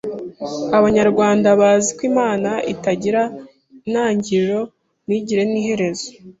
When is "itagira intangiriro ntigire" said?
2.73-5.43